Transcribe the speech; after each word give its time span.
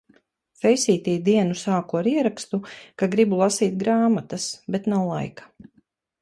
Feisītī 0.61 1.11
dienu 1.27 1.57
sāku 1.63 1.99
ar 1.99 2.09
ierakstu, 2.11 2.59
ka 3.03 3.11
gribu 3.17 3.41
lasīt 3.43 3.77
grāmatas, 3.85 4.49
bet 4.77 4.91
nav 4.95 5.07
laika. 5.13 5.49